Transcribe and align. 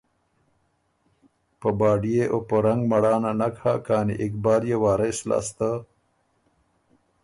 په 1.59 1.69
باډئے 1.79 2.23
او 2.33 2.39
په 2.49 2.55
رنګ 2.65 2.81
مړانه 2.91 3.31
نک 3.39 3.55
هۀ 3.63 3.75
کانی 3.85 4.15
اقبال 4.25 4.61
يې 4.69 4.77
وارث 4.83 5.17
لاسته 5.29 5.69